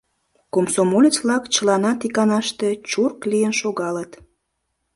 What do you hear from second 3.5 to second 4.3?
шогалыт.